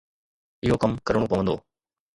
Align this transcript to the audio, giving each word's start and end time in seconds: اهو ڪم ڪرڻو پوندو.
اهو 0.63 0.75
ڪم 0.81 0.91
ڪرڻو 1.05 1.25
پوندو. 1.31 1.55